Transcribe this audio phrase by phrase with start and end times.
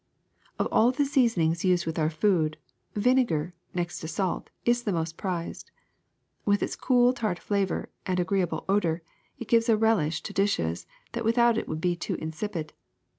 [0.59, 2.57] *^0f all the seasonings used with our food,
[2.95, 5.69] vine gar, next to salt, is the most prized.
[6.43, 9.03] With its cool, tart flavor and agreeable odor
[9.37, 12.73] it gives a relish to dishes that without it would be too insipid.